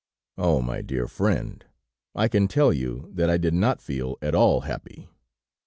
[0.39, 0.63] "Oh!
[0.63, 1.63] My dear friend,
[2.15, 5.09] I can tell you that I did not feel at all happy!